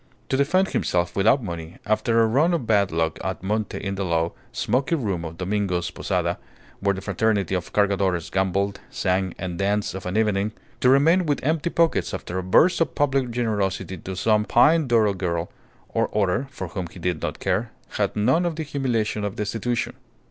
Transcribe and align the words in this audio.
To 0.29 0.45
find 0.45 0.67
himself 0.67 1.15
without 1.15 1.43
money 1.43 1.77
after 1.85 2.23
a 2.23 2.25
run 2.25 2.55
of 2.55 2.65
bad 2.65 2.91
luck 2.91 3.19
at 3.23 3.43
monte 3.43 3.77
in 3.77 3.93
the 3.93 4.03
low, 4.03 4.33
smoky 4.51 4.95
room 4.95 5.23
of 5.23 5.37
Domingo's 5.37 5.91
posada, 5.91 6.39
where 6.79 6.95
the 6.95 7.01
fraternity 7.01 7.53
of 7.53 7.71
Cargadores 7.71 8.31
gambled, 8.31 8.79
sang, 8.89 9.35
and 9.37 9.59
danced 9.59 9.93
of 9.93 10.07
an 10.07 10.17
evening; 10.17 10.53
to 10.79 10.89
remain 10.89 11.27
with 11.27 11.43
empty 11.43 11.69
pockets 11.69 12.15
after 12.15 12.39
a 12.39 12.43
burst 12.43 12.81
of 12.81 12.95
public 12.95 13.29
generosity 13.29 13.95
to 13.95 14.15
some 14.15 14.43
peyne 14.43 14.87
d'oro 14.87 15.13
girl 15.13 15.51
or 15.89 16.09
other 16.17 16.47
(for 16.49 16.69
whom 16.69 16.87
he 16.87 16.97
did 16.97 17.21
not 17.21 17.37
care), 17.37 17.71
had 17.89 18.15
none 18.15 18.43
of 18.43 18.55
the 18.55 18.63
humiliation 18.63 19.23
of 19.23 19.35
destitution. 19.35 19.93